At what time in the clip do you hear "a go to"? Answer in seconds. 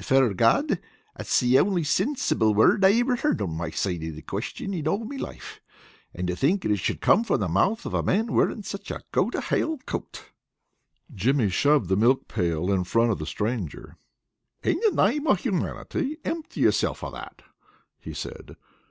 8.90-9.38